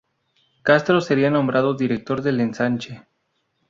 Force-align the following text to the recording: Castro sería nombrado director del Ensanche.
Castro 0.63 0.99
sería 0.99 1.29
nombrado 1.29 1.75
director 1.75 2.23
del 2.23 2.41
Ensanche. 2.41 3.05